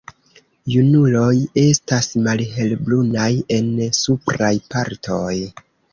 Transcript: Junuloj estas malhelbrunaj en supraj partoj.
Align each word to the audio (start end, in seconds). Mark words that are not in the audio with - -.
Junuloj 0.75 1.35
estas 1.63 2.09
malhelbrunaj 2.29 3.29
en 3.59 3.69
supraj 3.99 4.53
partoj. 4.73 5.33